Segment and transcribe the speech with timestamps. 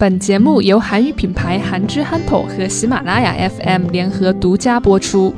[0.00, 5.34] 本节目由韩语品牌韩之憨头和喜马拉雅 FM 联合独家播出。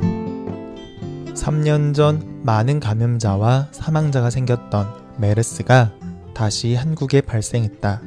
[1.33, 5.91] 3년 전 많은 감염자와 사망자가 생겼던 메르스가
[6.33, 8.01] 다시 한국에 발생했다.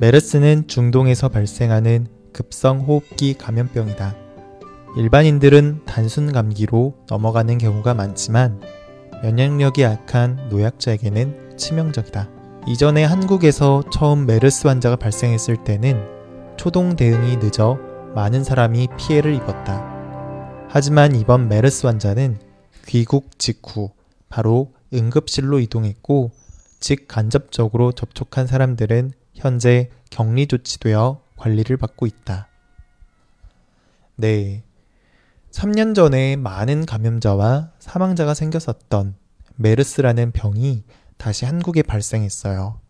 [0.00, 4.16] 메르스는 중동에서 발생하는 급성 호흡기 감염병이다.
[4.96, 8.60] 일반인들은 단순 감기로 넘어가는 경우가 많지만
[9.22, 12.28] 면역력이 약한 노약자에게는 치명적이다.
[12.65, 16.01] 이전에 한국에서 처음 메르스 환자가 발생했을 때는
[16.55, 17.77] 초동 대응이 늦어
[18.15, 19.83] 많은 사람이 피해를 입었다.
[20.69, 22.39] 하지만 이번 메르스 환자는
[22.87, 23.91] 귀국 직후
[24.29, 26.31] 바로 응급실로 이동했고
[26.79, 32.47] 직간접적으로 접촉한 사람들은 현재 격리 조치되어 관리를 받고 있다.
[34.15, 34.63] 네.
[35.51, 39.15] 3년 전에 많은 감염자와 사망자가 생겼었던
[39.57, 40.83] 메르스라는 병이
[41.23, 42.81] 다시 한국에 발생했어요.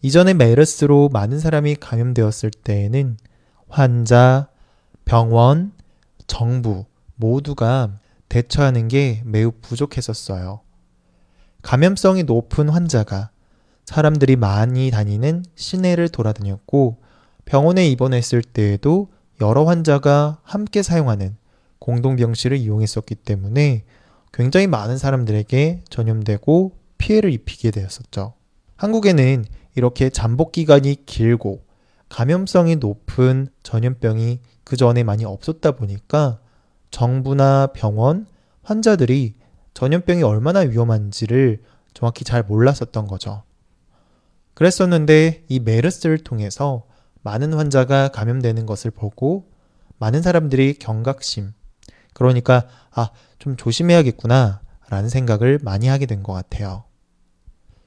[0.00, 3.18] 이전에 메르스로 많은 사람이 감염되었을 때에는
[3.68, 4.48] 환자,
[5.04, 5.72] 병원,
[6.26, 7.98] 정부 모두가
[8.30, 10.62] 대처하는 게 매우 부족했었어요.
[11.60, 13.28] 감염성이 높은 환자가
[13.84, 17.02] 사람들이 많이 다니는 시내를 돌아다녔고
[17.44, 19.10] 병원에 입원했을 때에도
[19.42, 21.36] 여러 환자가 함께 사용하는
[21.80, 23.84] 공동병실을 이용했었기 때문에
[24.32, 28.34] 굉장히 많은 사람들에게 전염되고 피해를 입히게 되었었죠.
[28.76, 29.44] 한국에는
[29.74, 31.64] 이렇게 잠복 기간이 길고
[32.08, 36.40] 감염성이 높은 전염병이 그 전에 많이 없었다 보니까
[36.90, 38.26] 정부나 병원,
[38.62, 39.34] 환자들이
[39.74, 41.62] 전염병이 얼마나 위험한지를
[41.94, 43.42] 정확히 잘 몰랐었던 거죠.
[44.54, 46.86] 그랬었는데 이 메르스를 통해서
[47.22, 49.50] 많은 환자가 감염되는 것을 보고
[49.98, 51.52] 많은 사람들이 경각심,
[52.14, 56.85] 그러니까 아, 좀 조심해야겠구나 라는 생각을 많이 하게 된 것 같아요.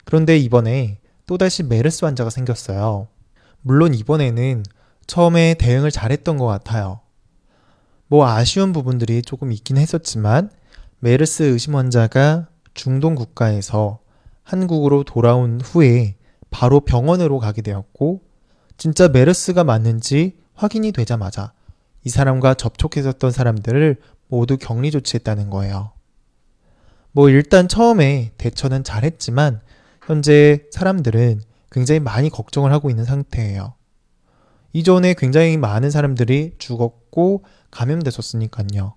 [0.10, 3.10] 그런데 이번에 또다시 메르스 환자가 생겼어요.
[3.62, 4.64] 물론 이번에는
[5.06, 7.02] 처음에 대응을 잘했던 것 같아요.
[8.08, 10.50] 뭐 아쉬운 부분들이 조금 있긴 했었지만
[10.98, 14.00] 메르스 의심 환자가 중동 국가에서
[14.42, 16.16] 한국으로 돌아온 후에
[16.50, 18.22] 바로 병원으로 가게 되었고
[18.78, 21.54] 진짜 메르스가 맞는지 확인이 되자마자
[22.04, 23.98] 이 사람과 접촉했었던 사람들을
[24.28, 25.92] 모두 격리 조치했다는 거예요.
[27.12, 29.62] 뭐 일단 처음에 대처는 잘했지만
[30.09, 31.39] 현재 사람들은
[31.71, 33.75] 굉장히 많이 걱정을 하고 있는 상태예요.
[34.73, 38.95] 이전에 굉장히 많은 사람들이 죽었고 감염됐었으니까요.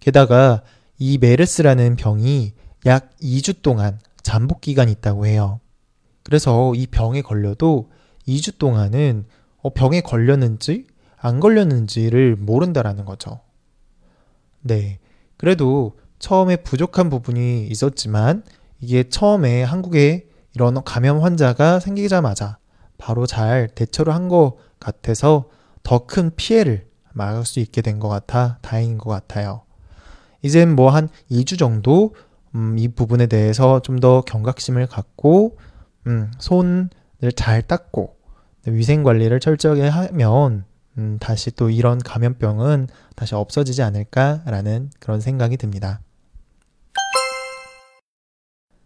[0.00, 0.62] 게다가
[0.96, 2.54] 이 메르스라는 병이
[2.86, 5.60] 약 2주 동안 잠복 기간이 있다고 해요.
[6.22, 7.90] 그래서 이 병에 걸려도
[8.26, 9.26] 2주 동안은
[9.58, 10.86] 어, 병에 걸렸는지
[11.18, 13.40] 안 걸렸는지를 모른다라는 거죠.
[14.62, 14.98] 네.
[15.36, 18.44] 그래도 처음에 부족한 부분이 있었지만
[18.82, 22.58] 이게 처음에 한국에 이런 감염 환자가 생기자마자
[22.98, 25.48] 바로 잘 대처를 한 것 같아서
[25.82, 29.62] 더 큰 피해를 막을 수 있게 된 것 같아 다행인 것 같아요.
[30.42, 32.14] 이젠 뭐 한 2주 정도
[32.54, 35.56] 음, 이 부분에 대해서 좀 더 경각심을 갖고
[36.08, 36.88] 음, 손을
[37.36, 38.16] 잘 닦고
[38.66, 40.64] 위생 관리를 철저하게 하면
[40.98, 46.00] 음, 다시 또 이런 감염병은 다시 없어지지 않을까라는 그런 생각이 듭니다.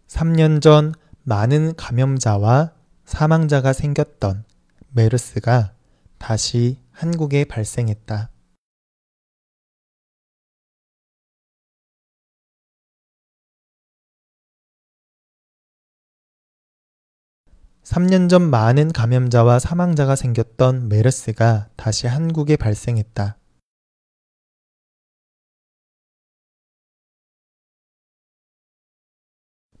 [0.07, 2.71] 3년 전 많은 감염자와
[3.03, 4.45] 사망자가 생겼던
[4.91, 5.73] 메르스가
[6.17, 8.29] 다시 한국에 발생했다.
[17.83, 23.37] (3년) 전 많은 감염자와 사망자가 생겼던 메르스가 다시 한국에 발생했다.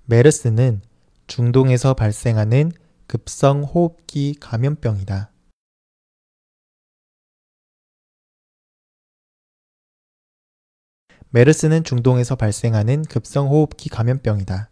[0.09, 0.79] 메르스는
[1.27, 2.71] 중동에서 발생하는
[3.07, 5.33] 급성 호흡기 감염병이다.
[11.31, 14.69] 메르스는 중동에서 발생하는 급성 호흡기 감염병이다.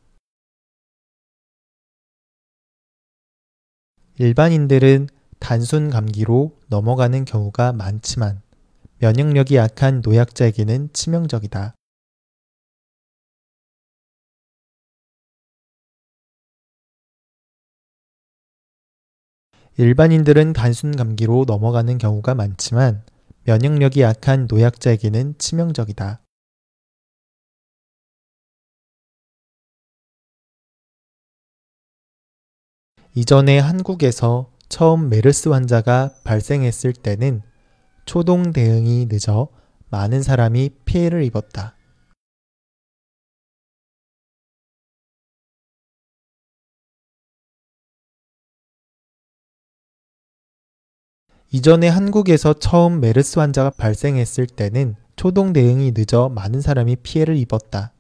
[4.18, 5.10] 일반인들은
[5.40, 8.42] 단순 감기로 넘어가는 경우가 많지만
[9.00, 11.76] 면역력이 약한 노약자에게는 치명적이다.
[19.78, 23.04] 일반인들은 단순 감기로 넘어가는 경우가 많지만
[23.44, 26.22] 면역력이 약한 노약자에게는 치명적이다.
[33.16, 37.42] 이전에 한국에서 처음 메르스 환자가 발생했을 때는
[38.06, 39.50] 초동 대응이 늦어
[39.90, 41.76] 많은 사람이 피해를 입었다.
[51.52, 57.94] 이전에 한국에서 처음 메르스 환자가 발생했을 때는 초동 대응이 늦어 많은 사람이 피해를 입었다.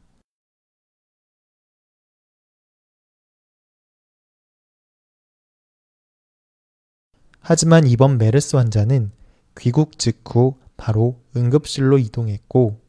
[7.39, 9.11] 하지만 이번 메르스 환자는
[9.57, 12.84] 귀국 직후 바로 응급실로 이동했고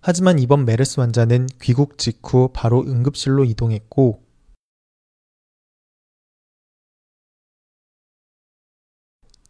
[0.00, 4.22] 하지만 이번 메르스 환자는 귀국 직후 바로 응급실로 이동했고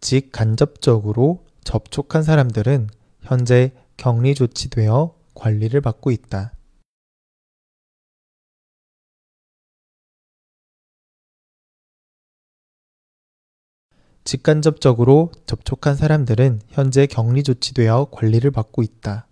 [0.00, 2.88] 직간접적으로 접촉한 사람들은
[3.20, 6.52] 현재 격리 조치되어 관리를 받고 있다.
[14.24, 19.27] 직간접적으로 접촉한 사람들은 현재 격리 조치되어 관리를 받고 있다.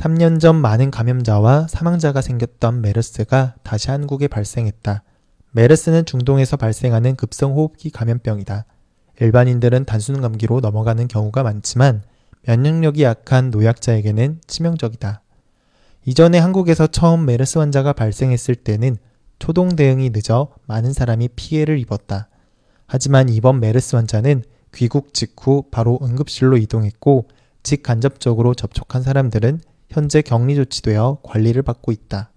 [0.00, 5.02] 3년 전 많은 감염자와 사망자가 생겼던 메르스가 다시 한국에 발생했다.
[5.52, 8.64] 메르스는 중동에서 발생하는 급성호흡기 감염병이다.
[9.20, 12.02] 일반인들은 단순 감기로 넘어가는 경우가 많지만
[12.46, 15.20] 면역력이 약한 노약자에게는 치명적이다.
[16.06, 18.96] 이전에 한국에서 처음 메르스 환자가 발생했을 때는
[19.38, 22.30] 초동 대응이 늦어 많은 사람이 피해를 입었다.
[22.86, 27.28] 하지만 이번 메르스 환자는 귀국 직후 바로 응급실로 이동했고
[27.62, 29.60] 직간접적으로 접촉한 사람들은
[29.90, 32.30] 현재 격리 조치되어 관리를 받고 있다.